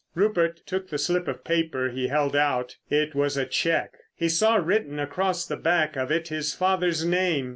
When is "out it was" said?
2.35-3.37